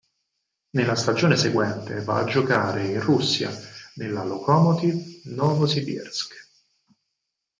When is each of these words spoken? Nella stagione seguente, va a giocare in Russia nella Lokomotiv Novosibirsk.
Nella 0.71 0.95
stagione 0.95 1.35
seguente, 1.35 2.01
va 2.01 2.21
a 2.21 2.23
giocare 2.23 2.87
in 2.87 2.99
Russia 2.99 3.51
nella 3.97 4.23
Lokomotiv 4.23 5.25
Novosibirsk. 5.25 6.47